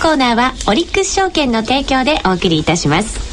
[0.00, 3.29] コーナーはオリックス証券の提供でお送りいたします。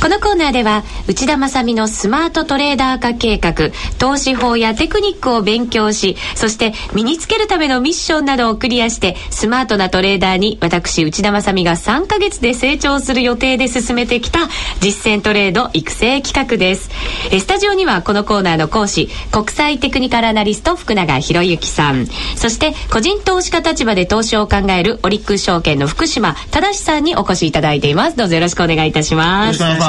[0.00, 14.48] このコーナーでは内田まさみのスマートトレーダー化計画投資法やテクニックを勉強しそして身につけるためのミッションなどをクリアしてスマートなトレーダーに私内田まさみが3ヶ月で成長する予定で進めてきた
[14.80, 16.90] 実践トレード育成企画です。
[17.32, 22.06] えスタジオにはこのコーナーの講師国際テクニカルアナリスト福永博之さん。
[22.36, 28.16] そして個人投資家立場で投資を考えるオリックス証券の福島正さんにお越しいただいています。
[28.16, 29.87] どうぞよろしくお願いいたします。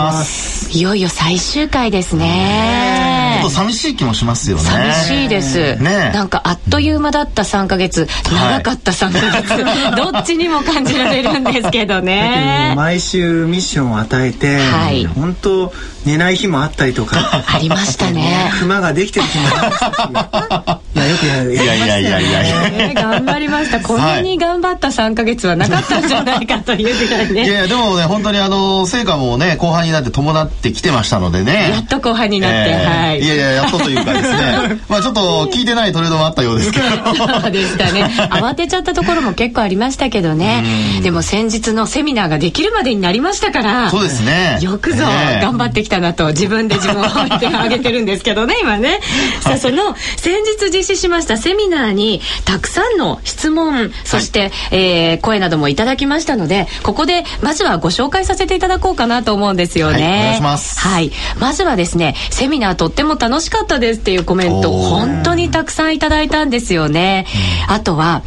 [0.71, 2.25] いよいよ最終回ですね。
[2.25, 4.63] ねょっと寂しい気もしますよね。
[4.63, 6.11] 寂しいです、ね。
[6.13, 8.07] なんかあっという間だった3か月。
[8.31, 9.57] 長かった3か月、
[9.95, 12.73] どっちにも感じられるんですけどね。
[12.75, 15.05] 毎週ミッションを与えて、はい。
[15.05, 15.73] 本当
[16.05, 17.43] 寝ない日もあったりとか。
[17.47, 18.51] ありましたね。
[18.59, 22.69] 熊ができてる日もありましたしいやよくやるいやいやいやいやいや。
[22.69, 23.79] ね頑張りました。
[23.79, 27.45] こんなに頑張った3か月はなかったんじゃないかというぐらいね。
[27.45, 27.47] い。
[27.47, 31.69] やいやでもね本当にあの成果もね後半になって伴ってきてましたのでね。
[31.71, 34.81] やっと後半になって、えーはいいやいややっとというかですね。
[34.89, 36.85] まあちょっと聞いてないトレードもあったようですけど。
[37.15, 38.09] そ うでしたね。
[38.31, 40.63] 慌てちゃったところも結構ありましたけどね。
[41.01, 44.59] でも先日のセミナーができるまでになりましたからそうですね。
[44.61, 48.99] よくぞね頑張ってきたなと自分で自分を褒めてあげてるんですけどね今ね。
[49.41, 60.79] さあその先日実施しましたセミナーにたくさんの質問そして、えー声などもいただきましたのでここでまずはご紹介させていただこうかなと思うんですよね、はいお願いします。
[60.79, 61.11] はい。
[61.39, 67.25] まずはですねセミナーとっても楽しかったですっていうコメント本当にたくさんいただいたんですよね、
[67.67, 68.23] あとは、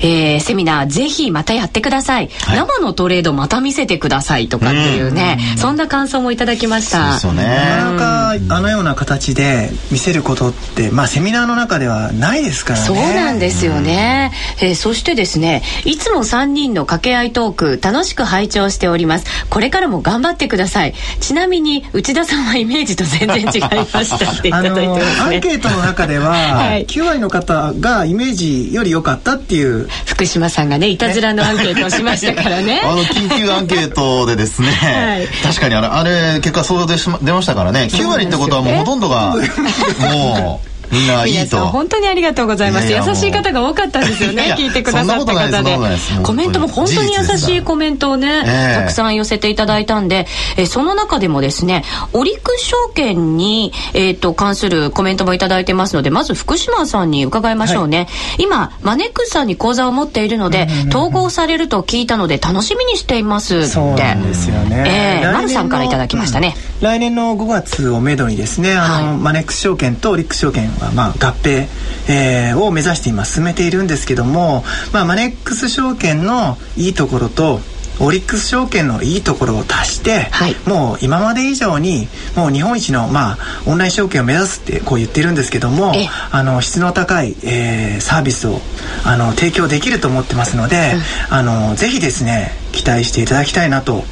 [0.00, 2.56] えーセミナーぜひまたやってください、はい。
[2.58, 7.18] 生のトレードまた見せてくださいとかっていうね、そんな感想もいただきました。
[7.18, 7.56] そうですよね。
[7.56, 12.84] なかなかあのような形で見せることってまあセミナーの中ではないですからね。
[12.86, 19.26] そうなんですよね、えーそしてですねいつも3人の掛け合いトーク楽しく拝聴しております。
[19.48, 20.94] これからも頑張ってください。
[21.20, 23.50] ちなみに内田さんはイメージと全然違い
[23.92, 26.86] ましたっていたあのだいてますねアンケートの中では、はい。
[26.86, 29.88] 9割の方がイメージより良かったっていう。
[30.06, 32.80] 福島さんがねいたずらのアンケートをしましたからね。
[32.84, 35.26] あの緊急アンケートでですね、はい。
[35.42, 37.88] 確かにあれあれ結果そうでしま出ましたからね。
[37.90, 39.34] 9割ってことはもうほとんどが
[40.12, 41.66] もうみんないい皆さんと。
[41.68, 42.88] 本当にありがとうございます。
[42.88, 45.78] いやいや優しい方が多かったんですよね聞いてくださった方で。
[46.22, 48.80] コメントも本当に優しいコメントをね、ええ。
[48.80, 58.08] たくさん寄せていただいたんで、えその中でもですねオリックス証券に、えー、と関するコメントもいただいてますのでまず福島さんに伺いましょうね、
[58.38, 63.66] 今マネックスさんに口座を持っているので、統合されると聞いたので楽しみにしていますって。
[63.66, 64.84] そうなんですよね。
[64.86, 66.54] ええ来年の丸さんからいただきましたね。
[66.68, 69.18] うん来年の5月をめどにですね、あの、はい。
[69.18, 71.66] マネックス証券とオリックス証券はまあ合併、
[72.08, 77.60] えーを目指して今進めているんですけども、まあマネックス証券のいいところと
[78.00, 80.56] オリックス証券のいいところを足して、はい。
[80.66, 88.60] もう今まで以上にもう日本一のまあオンライン証券を目指すってこう言ってるんですけどもええ、あの質の高い、えーサービスを
[89.04, 90.94] あの提供できると思ってますので、
[91.30, 94.02] あのぜひですね期待していただきたいなと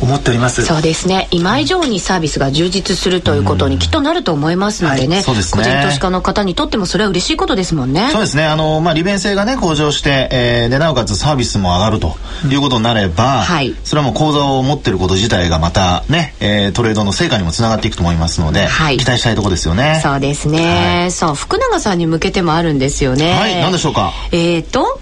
[0.00, 0.64] 思っております。
[0.64, 1.28] そうですね。
[1.30, 5.62] 今以上にサービスが充実するということにきっとなると思いますのでね,、はいそうですね。
[5.64, 8.08] 個人投資家の方にとってもそれは嬉しいことですもんね。
[8.12, 8.44] そうですね。
[8.46, 12.16] あの、まあ、利便性がね、向上して、えーで、なおかつサービスも上がると
[12.50, 13.74] いうことになれば、はい。
[13.84, 18.98] それはもう口座を持ってること自体がまたね、えートレードの成果にもつながっていくと思いますので、はい。
[18.98, 20.00] 期待したいところですよね。
[20.02, 21.10] そうですね、はい。
[21.10, 23.32] さあ福永さんに向けてもあるんですよね。
[23.32, 23.60] はい。
[23.60, 24.12] 何でしょうか？
[24.32, 25.00] えっ、と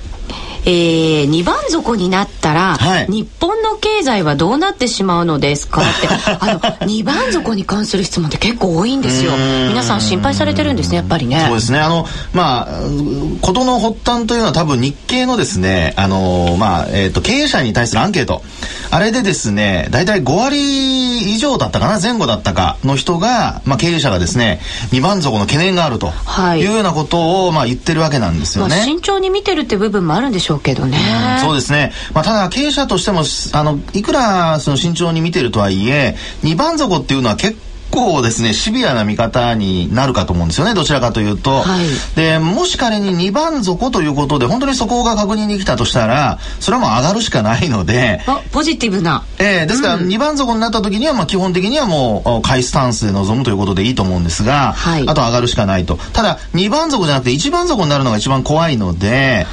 [0.69, 3.07] えー、2番底になったら、はい。
[3.07, 5.81] 日本の経済はどうなってしまうのですか？
[5.81, 6.09] って。
[6.41, 9.31] あの2番底に関する質問って結構多いんですよ。
[9.69, 11.45] 皆さん心配されてるんですねやっぱりね。
[11.47, 11.79] そうですね。
[11.79, 18.43] あの、まあ、うことの発端というのは多分日経のですね、あの、まあ、えっ、と、経営者に対するアンケート。
[18.91, 24.61] あれでですね、大体5割以上だったかな、前後だったかの人が、まあ、経営者がですね、
[24.93, 26.61] 二番底の懸念があるとはい。
[26.61, 28.75] いうようなことを、まあ、言ってるわけなんですよね。
[28.75, 30.99] まあ、慎重に見てるって部分もあるんでしょうけどね。
[31.43, 31.93] そうですね。
[32.13, 33.23] まあ、ただ経営者としても、
[33.53, 37.57] あの、いくらその慎重に見てるとはいえ、二番底っていうのは結
[37.91, 41.63] 構ですね、シビアな見方になるかと思うんですよね、どちらかというと。
[41.63, 41.87] はい。
[42.15, 49.25] で、もし仮に二番底ということで、本当にそこが確認できたとしたら、それはもう上がるしかないので、あポジティブな。
[49.39, 55.09] えーですから2番底になった時にはまあ基本的にはもうお買いスタンスで臨むということでいいと思うんですが、はい。
[55.09, 55.99] あと上がるしかないと。
[56.13, 59.47] ただ2番底じゃなくて1番底になるのが一番怖いので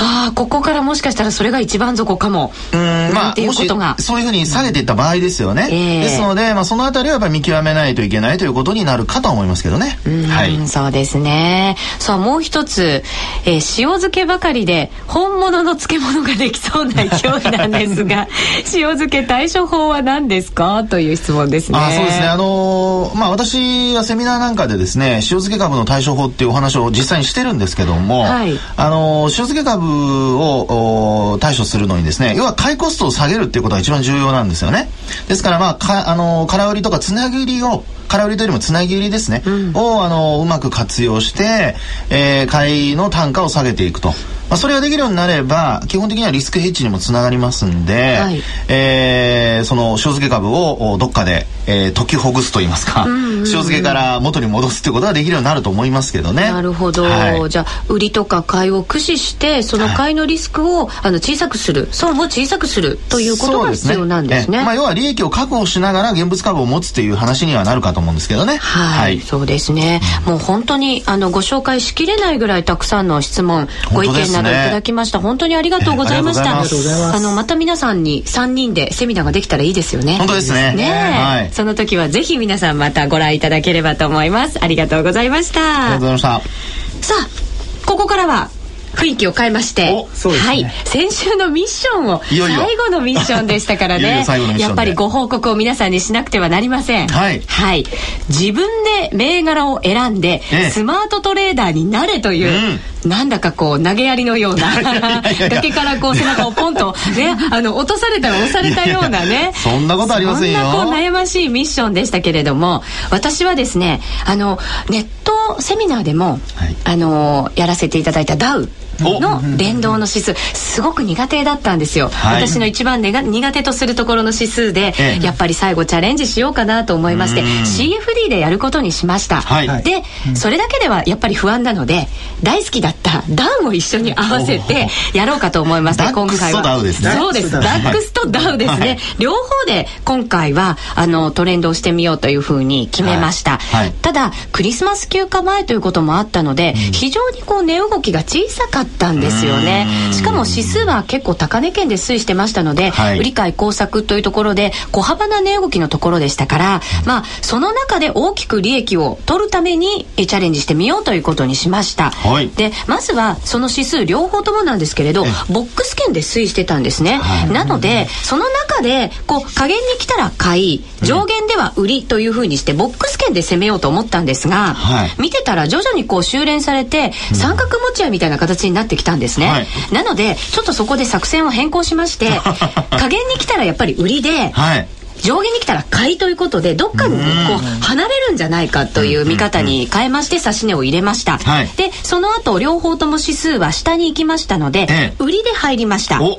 [0.00, 2.52] ああここからもしかしたらそれが一番底かも。
[2.72, 2.80] うん
[3.14, 3.96] まなんていうあもしことが。
[3.98, 6.00] そういうふうに下げていった場合ですよね、ええ。
[6.02, 9.98] ですので、まあ、そのあたりはやっぱり見極めないといけないということになるかとは思いますけどね。
[10.28, 10.54] はい。
[10.54, 11.76] うんそうですね。
[11.98, 13.02] さあもう一つ、
[13.44, 18.26] えー塩漬けばかりで本物の漬物ができそうな勢いなんですが
[18.74, 20.84] 塩漬け対処法は何ですか？
[20.88, 21.78] という質問ですね。
[21.78, 22.28] あそうですね。
[22.28, 28.58] あのーまあ、私はセミナーなんかでですね、塩漬け株の対処法っていうお話を実際にしてるんですけども、はい。
[28.76, 34.88] あのー塩漬け株を対処するのにですね、要は買いコストを下げるっていうことが一番重要なんですよね。
[35.28, 39.42] ですから、まあ、か、あのー空売りとかつなぎ売りを、空売りというよりもつなぎ売りですね、
[39.74, 41.76] を、あのーうまく活用して、
[42.10, 44.14] えー買いの単価を下げていくと。
[44.48, 48.42] まあ、それができるようになれば、基本的にはリスクヘッジにもつながりますんで、はい。
[48.68, 56.50] えーその塩漬け株をおどっかで、えー解きほぐすと言いますか、塩漬けから元に戻すってことができるようになると思いますけどね。
[56.50, 57.50] なるほど、はい。
[57.50, 61.88] じゃあ売りとか買いを駆使してその買いのリスクを、あの小さくする。
[61.92, 64.58] 損を小さくするということが必要なんですね。
[64.58, 64.64] え。
[64.64, 68.56] まあ、要は利益を確保しながら現物株を持つっていう話にはなるかと思うんですけどね。
[68.56, 70.00] はい、そうですね。
[70.26, 75.20] もう本当にあのご紹介しきれないぐらいたくさんの質問、ご意見などいただきました。
[75.20, 76.44] 本当にありがとうございました。
[76.44, 80.18] えありがとうございますあのまた皆さんに三人でセミナーができたらいいですよね。
[80.18, 84.62] 本当ですねねえ、はいその時はぜひ皆さんまたご覧いただければと思います。
[84.62, 85.60] ありがとうございました。
[85.60, 87.08] ありがとうございました。
[87.08, 88.50] さあここからは
[88.94, 90.06] 雰囲気を変えましてね。
[90.14, 90.66] はい。
[90.84, 94.24] 先週のミッションを最後のミッションでしたからね。
[94.58, 97.08] やっぱりご報告を皆さんにしなくてはなりません。
[97.08, 97.42] はい。
[97.46, 97.84] はい、
[98.28, 98.66] 自分
[99.00, 100.70] で銘柄を選んで、ええ。
[100.70, 109.52] スマートトレーダーになれという、なんだかこう投げやりのような崖からこう背中をポンとねあの落とされたら押されたようなね。
[109.62, 110.58] そんなことありませんよ。
[110.58, 114.58] そんなこう悩ましいミッションでしたけれども私はですねあの
[114.88, 116.76] ネットセミナーでも、はい。
[116.84, 118.62] あのやらせていただいたダウ。
[118.62, 122.46] おの連動の指数すごく苦手だったんですよ、はい。
[122.46, 125.24] 私の一番ねが苦手とするところの指数で、ええ。
[125.24, 127.46] やっぱり最後チャレンジしようかなと思いましてうん。
[127.46, 129.82] CFD でやることにしました、はい。
[129.82, 130.02] で、
[130.34, 132.08] それだけではやっぱり不安なので
[132.42, 136.62] 大好きだったダウを一緒に合わせてやろうかと思いましてダックスと今回は。
[136.62, 137.10] ダウですね。
[137.12, 137.50] そうです。
[137.50, 138.98] ダダックスとダウですね、はい。
[139.18, 143.58] 両方で今回はあのトレンドをしてみようというふうに決めました、
[144.02, 149.86] ただクリスマス休暇前ということもあったので、非常にこう値動きが小さかったんですよね。
[150.08, 150.14] うん。
[150.14, 153.18] しかも指数は結構高値圏で推移してましたので、はい。
[153.18, 162.48] 売り買い工作というところで小幅な値動きのところでしたから、まあその中で大きく利益を取るためにえチャレンジしてみようということにしました、はい。
[162.48, 167.50] でまずはその指数両方ともなんですけれどボックス圏で推移してたんですね、はい。
[167.50, 175.10] なのでその中でこう下限に来たら買い上限では売りというふうにしてボックス圏で攻めようと思ったんですが、はい。
[175.18, 179.66] 見てたら徐々にこう修練されて三角持ち合いみたいな形になってきたんですね、はい。
[179.92, 182.28] なのでちょっとそこで作戦を変更しまして
[182.96, 184.88] 下限に来たらやっぱり売りではい。
[185.20, 191.68] 上限に来たら買いということでどっかにこう離れるんじゃないかという見方に変えまして指し値を入れました、はい。
[191.76, 195.14] でその後両方とも指数は下に行きましたので、ええ。
[195.18, 196.22] 売りで入りました。
[196.22, 196.38] お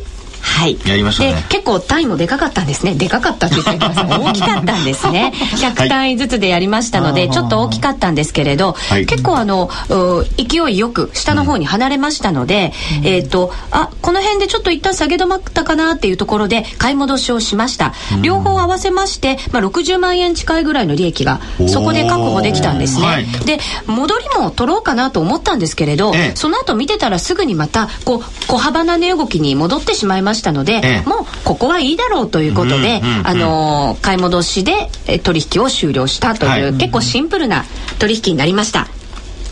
[0.59, 0.77] はい。
[0.85, 2.93] やりましたねで、結構単位もでかかったんですね。
[2.93, 4.05] でかかったって言ってください。
[4.19, 5.31] 大きかったんですね。
[5.55, 12.73] 100単位ずつでやりましたので、はいちょっと大きかったんですけれど、はい結構あの、う勢いよく下の方に離れましたので、
[13.03, 17.93] えっ、と、あ、この辺でちょっと一旦下げ止まったかなっていうところで買い戻しをしました。
[18.21, 23.05] 両方合わせまして、まあ、60万円近いぐらいの利益がそこで確保できたんですね。
[23.05, 31.09] はいで、戻りも取ろうかなと思ったんですけれど、ええその後見てたらすぐにまたこう小幅な値動きに戻ってしまいましたので、ええ。
[31.09, 33.27] もうここはいいだろうということで、うんうんうん。
[33.27, 36.73] あのー買い戻しでえ取引を終了したという、はい。
[36.73, 37.65] 結構シンプルな
[37.99, 38.87] 取引になりました。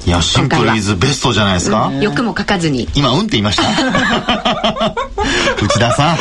[0.07, 1.91] いや、シンプルイズベストじゃないですか？
[2.01, 3.63] 欲もかかずに今、うんって言いました。
[5.61, 6.17] 内田さん。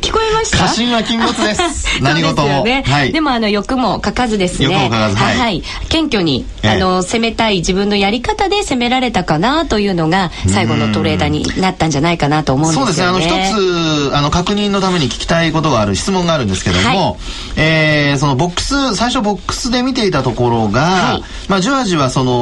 [0.00, 0.58] 聞こえました？
[0.58, 1.86] 過信は禁物です。
[2.00, 2.62] 何事も。
[2.62, 3.12] ね、はい。
[3.12, 13.48] でもあの欲もかかずですね欲もかかずはい謙虚に、ええあの攻めたい自分のやり方で攻められたかなというのが最後のトレーダーになったんじゃないかなと思うんですよねそうですね。
[13.48, 17.16] あの、一つ、あの、確認のために聞きたいことがある、質問があるんですけども、はい
[17.56, 22.32] えーそのボックス、最初ボックスで見ていたところが、はいまあ、じわじわその、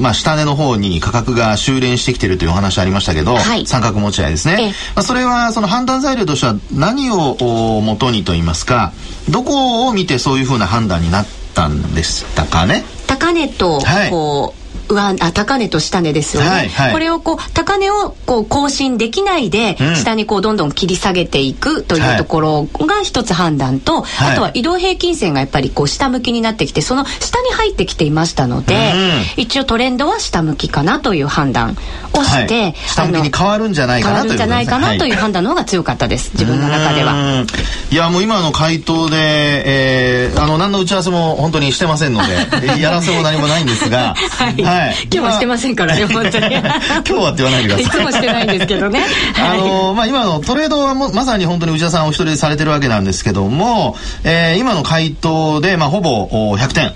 [0.00, 3.66] まあ、下値の方に価格が修練してきてるというお話ありましたけど、はい。
[3.66, 4.56] 三角持ち合いですね。
[4.60, 4.68] ええ。
[4.68, 7.36] まあ、それは、その判断材料としては何を
[7.78, 8.92] お元にと言いますか、
[9.28, 12.84] どこを見てそういうふうな判断になったんでしたかね？
[13.06, 14.10] 高値とはい。
[14.10, 16.92] こう、上あ高値と下値ですよね、はいはい。
[16.92, 19.96] これをこう高値をこう更新できないで、うん。
[19.96, 24.32] 下にこうどんどん切り下げていくというところが一つ判断と、はい。
[24.32, 28.92] あとは移動平均線がやっぱりこう下向きになってきてその下に入ってきていましたので、
[29.36, 31.76] う一応トレンドは下向きかなという判断
[32.12, 32.74] をして、はい。
[32.86, 37.40] 下向きに変わるんじゃないかな変わるんじゃないかなというはい判断の方が強かったです自分の中では。
[37.40, 37.46] うん。
[37.90, 44.62] いやもう今の回答で、えー、あの何の打ち合わせも本当にしてませんので やらせも何もないんですが、はい、
[45.04, 46.54] 今日はしてませんからね本当に。
[46.56, 47.84] 今日はって言わないでください。
[47.84, 49.04] いつもしてないんですけどね。
[49.38, 56.92] あのまあ、今のトレードはもまさに本当に内田さんお一人でされてるわけなんですけども、えー今の回答で、まあ、ほぼお100点、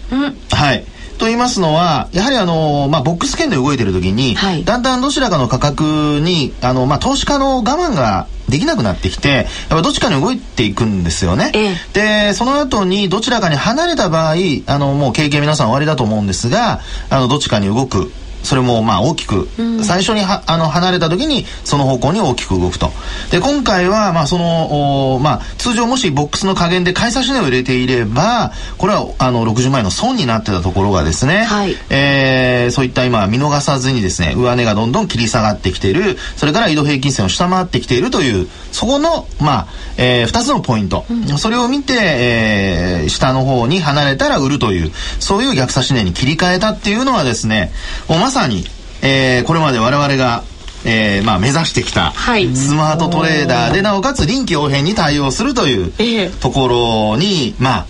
[0.51, 0.85] はい。
[1.19, 4.65] と言いますのはやはりあの、まあ、ボックス圏で動いてる時に、はい。
[4.65, 11.53] だんだんどちらかの価格にあの、まあ、投資家の我慢ができなくなってきてやっぱどっちかに動いていくんですよね。
[11.55, 14.35] えでその後にどちらかに離れた場合
[14.67, 18.13] あのもう経験皆さん終わりだと思うんですがあのどっちかに動く
[18.43, 19.49] それもまあ大きく、
[19.83, 22.91] 最初にはあの離れた時にその方向に大きく動くと。
[23.31, 31.77] で今回はまあそのおまあ通常もしボックスの加減で買い差し値を入れていればこれはあの60万円の損になってたところがですね、はい。
[31.91, 36.17] えーそういった今見逃さずにですね上値がどんどん切り下がってきている。
[36.37, 41.05] それから移動平均線を下回ってきているというそこのまあ、え2つのポイント、
[41.39, 47.73] それを見て、えー下の方に離れたら売るというそういう逆差し値に切り替えたっていうのはですね
[48.09, 48.65] もうまさに、
[49.03, 50.45] えーこれまで我々が
[50.85, 52.55] えーまあ、目指してきたはい。
[52.57, 56.31] スマートトレーダーでなおかつ臨機応変に対応するというええ。
[56.31, 57.87] ところに、まあ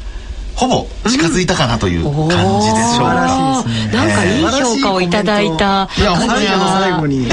[0.60, 3.14] ほぼ近づいたかなという感じでしょうか。
[3.14, 3.96] らしいですね。
[3.96, 7.22] なんかいい評価をいただいたいや本当にあの最後に。
[7.24, 7.28] い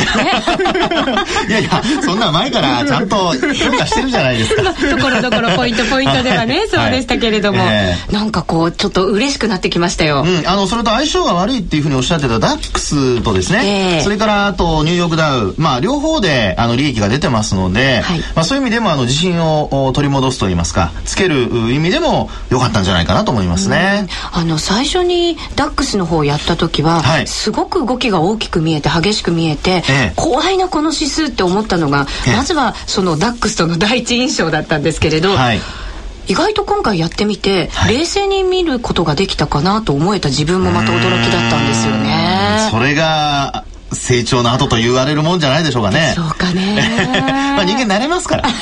[1.52, 4.64] やいや、そんなん前からちゃんと評価してるじゃないですか。
[4.72, 6.70] ところどころポイントポイントではね、はい。
[6.70, 14.02] そうでしたけれども、えなんかこうちょっと嬉しくなってきましたよ、うん、あのそれと相性が悪いっていうふうにおっしゃってたダックスとですね、ええ。
[14.02, 18.20] それからあとニューヨークダウ、まあ、両方であの利益が出てますので、はい。
[18.36, 24.08] まあ、そういう意味でもあの自信をお取り戻すといいますかつけるう意味でも良かったんじゃないかなと思いますね。
[24.32, 27.28] あの最初にダックスの方をやった時は、はい。
[27.28, 30.14] すごく動きが大きく見えて激しく見えて、ええ。
[30.16, 32.36] 怖いなこの指数って思ったのが、ええ。
[32.36, 35.62] まずはそのダックスとの第一印象だったんですけれど、はい。
[36.28, 37.98] 意外と今回やってみて、はい。
[37.98, 42.70] 冷静に見ることができたかなと思えた自分もまた驚きだったんですよね。
[42.72, 46.14] それが成長の後と言われるもんじゃないでしょうかね。
[46.16, 46.78] そうかね
[47.56, 48.44] まあ人間慣れますから。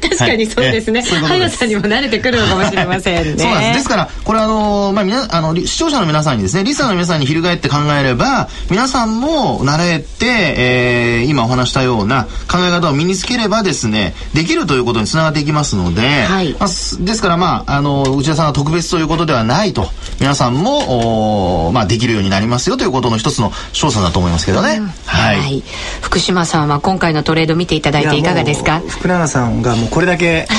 [0.00, 3.74] 確かにそうですね、速さにも慣れてくるのかもしれませんねそうなんです。
[3.76, 19.88] ですから、これあの、まあ、みな、あの、り視聴者の皆さんにですね、リスナーの皆さんに翻って考えれば、皆さんも慣れて、えー、今お話したような考え方を身につければですね、できるということにつながっていきますので、はいまあすですから、まあ、あの、内田さんが特別ということではないと、
[20.20, 24.80] 皆さんも、おまあ、できるようになりますよということの一つの証左だと思いますけどね。
[25.06, 25.62] はい。
[26.00, 28.80] 福島さんは今回のトレード見ていただいていかがですか？
[28.86, 30.46] 福永さんがもうこれだけ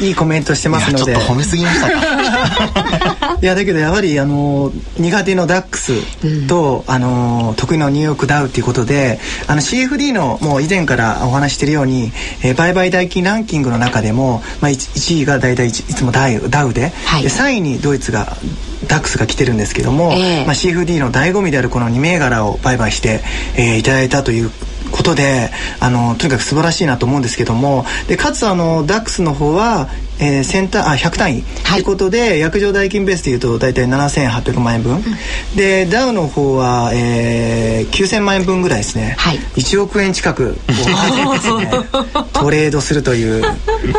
[0.00, 1.12] いいコメントしてますので。
[1.12, 3.36] ちょっと褒めすぎましたか？
[3.42, 5.92] いやだけどやはりあの苦手のダックス
[6.46, 12.12] と、あの得意のニューヨークダウっていうことであの CFD のもう以前からお話ししてるように、
[12.42, 17.22] えー売買代金ランキングの中でも、まあ、1, 位が大体いつもダウダウで,、はい。
[17.22, 18.36] で3位にドイツが
[18.90, 20.44] ダックスが来てるんですけども、ええ。
[20.44, 23.20] まあ、CFD の醍醐味であるこの2銘柄を売買して、
[23.56, 24.50] えーいただいたという
[24.90, 29.88] ことであのとにかく素晴らしいなと思うんですけどもでかつあのダックスの方は、
[30.20, 31.42] えー、センターあ100単位。
[31.42, 35.02] ということで、約定代金ベースでいうと大体7800万円分、
[35.56, 39.38] でダウの方は、えー、9000万円分ぐらいですね、はい。
[39.56, 40.76] 1億円近く ね。
[42.32, 43.42] トレードするという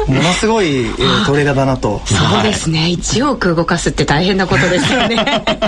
[0.08, 2.02] ものすごい、えートレーダーだなと。
[2.06, 2.88] そうですね。
[2.98, 5.26] 1億動かすって大変なことですよね。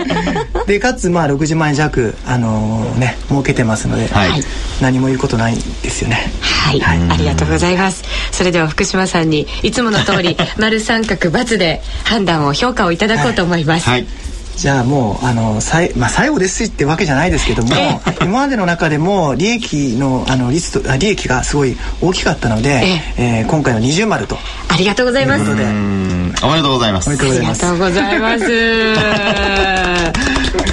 [0.68, 4.44] でかつまあ60万円弱あのーね儲けてますので、はい。
[4.82, 6.32] 何も言うことないですよね。
[6.42, 8.04] はい、ありがとうございます。
[8.32, 14.06] それでは福島さんにいつもの通り 丸三角×で判断を評価をいただこうと思います、はい。
[14.56, 17.70] じゃあもうあのさい、まあ、最後ですってわけじゃないですけども
[18.22, 22.84] 今までの中でも利益のあの率とあ利益がすごい大きかったので、
[23.18, 24.38] えー今回の二重丸と
[24.70, 25.52] ありがとうございます
[26.44, 27.10] おめでとうございます。
[27.10, 28.44] おめでとうございますありがとうございます。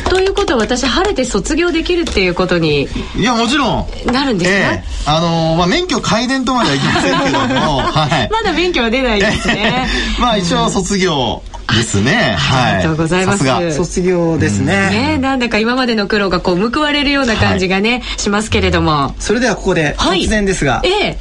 [0.10, 4.12] ということは私晴れて卒業できるっていうことにいや、もちろん。
[4.12, 8.28] なるんですか、ええあのーまあ、免許改伝とまではいきませんけども、 はい。
[8.32, 9.87] まだ勉強は出ないですね。
[10.18, 11.42] まあ、一応卒業
[11.77, 12.35] ですね。
[12.39, 12.75] はい。
[12.75, 13.73] ありがとうございますさすが。
[13.73, 19.15] 卒業ですね、ねなんだか今までの苦労がこう報われるような感じがね、しますけれども。
[19.19, 21.19] それではここではい突然ですが、ええ。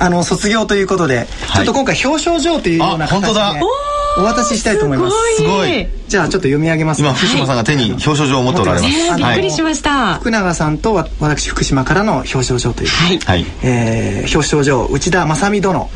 [0.00, 3.60] あの卒業ということで、ちょっと今回表彰状というようなあ本当だ形で
[4.18, 5.16] お渡ししたいと思います。
[5.36, 5.86] すごい。
[6.08, 10.14] じゃあちょっと読み上げます今福島さんが手に表彰状を持っておられます、ねびっくりしました。
[10.14, 12.88] 福永さんとわ私福島からの表彰状という。
[12.88, 13.18] はい。
[13.18, 13.46] はい。
[13.62, 15.90] えー表彰状内田正美殿、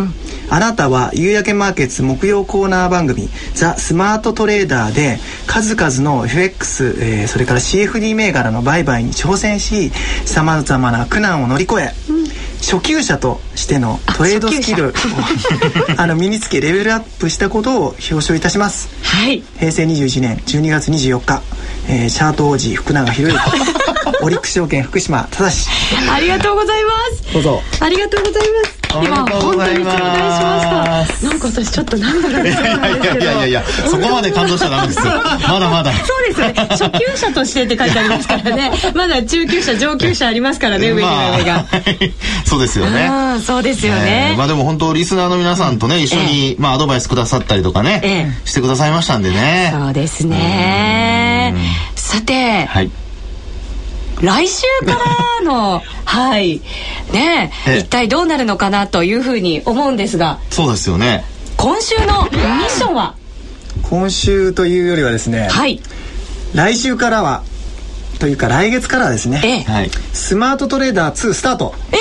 [0.48, 9.92] あなたは夕焼けマーケッツ木曜コーナー番組「ザ・スマートトレーダー」で数々の FX、えーそれから CFD 銘柄の売買に挑戦し
[10.24, 11.94] さまざまな苦難を乗り越え、
[12.62, 14.92] 初級者としてのトレードスキルを
[15.98, 18.88] あの身につけレベルアップしたことを表彰いたします。
[19.04, 19.42] はい。
[19.58, 21.42] 平成21年12月24日、
[21.88, 23.38] えーチャート王子福永博之
[24.22, 25.68] オリックス証券福島正
[26.10, 26.90] ありがとうございま
[27.26, 27.32] す。
[27.32, 27.62] どうぞ。
[27.80, 29.96] ありがとうございますおめでとうございます。
[29.96, 31.28] 今本当に頂戴しました。
[31.28, 33.18] なんか私ちょっと涙が出いそうなんですけど。
[33.18, 35.12] いやいやいやそこまで感動しちゃダメですよ。
[35.48, 35.92] まだまだ。
[35.92, 36.40] そうです。
[36.40, 38.72] よね初級者としてって書いてありますからね。
[38.94, 41.66] まだ中級者上級者ありますからね上には上が、まあ
[42.44, 43.06] そうですよね。
[43.06, 48.08] うんそうですよえねー、まあでも本当リスナーの皆さんとね一緒に、まあアドバイスくださったりとかね、え
[48.44, 48.48] え。
[48.48, 49.72] してくださいましたんでね。
[49.72, 51.54] そうですね。
[51.94, 52.90] さてはい
[54.22, 54.92] 来週か
[55.40, 56.60] らの はい。
[57.12, 57.78] ねええ。
[57.80, 60.38] 一体どうなるのかなというふうに思うんですが。
[60.50, 61.24] そうですよね。
[61.56, 63.14] 今週のミッションは？
[63.82, 65.80] 今週というよりはですね、はい。
[66.54, 67.42] 来週からは
[68.18, 69.72] というか来月からはですね、ええ。
[69.72, 69.90] はい。
[70.12, 71.74] スマートトレーダー2スタート。
[71.90, 71.98] えー、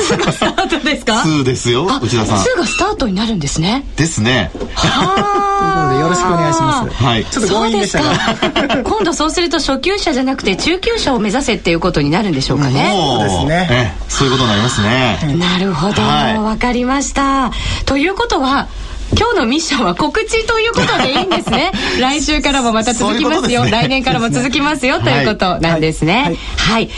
[0.00, 2.38] 2がスタートですか？2ですよあ内田さん。
[2.38, 3.84] 2がスタートになるんですね。
[3.96, 4.50] ですね。
[4.74, 6.90] はということでよろしくお願いします。
[6.90, 7.24] はい。
[7.24, 8.16] ちょっと強引でしたそうが。
[8.16, 13.68] ですか今度そうすると初級者じゃなくて中級者を目指せっていうことになるんでしょうかね、そうですね。
[13.70, 15.18] ええそういうことになりますね。
[15.38, 16.02] なるほど。
[16.02, 16.08] わ、
[16.42, 16.58] はい。
[16.58, 17.50] かりました。
[17.86, 18.68] ということは
[19.16, 21.72] 今日のミッションは告知ということでいいんですね。
[22.00, 23.64] 来週からもまた続きますよ。
[23.64, 23.70] ね。
[23.70, 26.22] 来年からも続きますよということなんですね。
[26.22, 26.36] はい。
[26.56, 26.90] はい、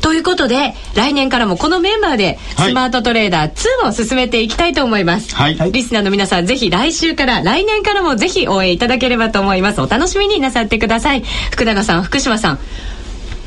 [0.00, 2.70] ということで来年からもこのメンバーではい。
[2.70, 5.72] スマートトレーダー2を進めていきたいと思います、はい。
[5.72, 9.80] リスナーの皆さんぜひ来週から来年からもぜひ応援いただければと思います。
[9.80, 11.22] お楽しみになさってください。
[11.50, 12.58] 福永さん福島さん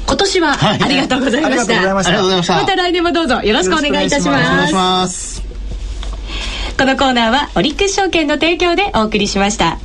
[0.05, 0.83] 今年ははい。
[0.83, 2.09] ありがとうございました、ありがとうございました。
[2.09, 5.43] ありがとうございましたまた来年もどうぞよろしくお願いいたします。
[6.77, 9.79] このコーナーはオリックス証券の提供でお送りしました。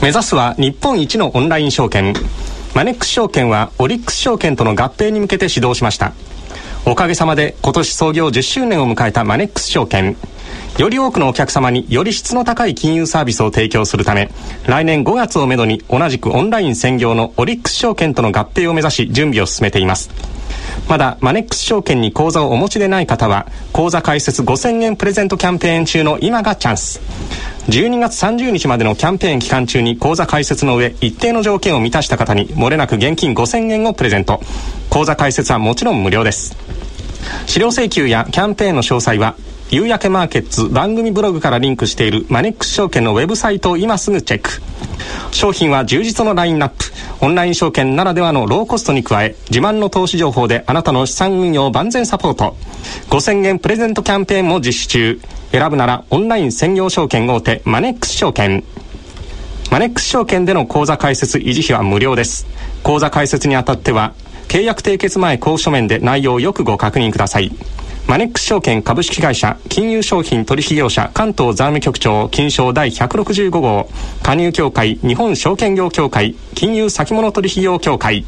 [0.00, 2.12] 目指すは日本一のオンライン証券
[2.74, 6.12] マネックス証券はオリックス証券との合併に向けて始動しました。
[6.86, 10.16] おかげさまで今年創業10周年を迎えたマネックス証券。
[10.78, 14.30] より多くのお客様により質の高い金融サービスを提供するため
[14.66, 20.10] 来年5月をめどに同じくオンライン専業のオリックス証券との合併を目指し準備を進めています。
[20.88, 27.00] まだマネックス証券に口座をお持ちでない方は口座開設5000円プレゼントキャンペーン中の今がチャンス。
[27.68, 34.40] 12月30日までのキャンペーン期間中に口座開設の上一定の条件を満たした方に漏れなく現金5000円をプレゼント。
[34.90, 36.56] 口座開設はもちろん無料です。
[37.46, 39.36] 資料請求やキャンペーンの詳細は
[39.70, 44.50] 夕焼けマーケッツ番組ブログからリンクしているマネックス証券のウェブサイトを今すぐチェック。
[45.30, 46.91] 商品は充実のラインナップ。
[47.24, 52.56] オンライン証券ならではのローコストに加え自慢の投資情報であなたの資産運用万全サポート。
[53.10, 55.20] 5000円プレゼントキャンペーンも実施中。
[55.52, 58.64] 選ぶならオンライン専業証券大手マネックス証券。
[59.70, 62.48] マネックス証券での口座開設維持費は無料です。
[62.82, 64.14] 口座開設にあたっては
[64.48, 67.52] 契約締結前交渉面で内容をよくご確認ください。
[68.08, 73.88] マネックス証券株式会社金融商品取引業者関東財務局長金賞第165号
[74.22, 78.26] 加入協会日本証券業協会金融先物取引業協会。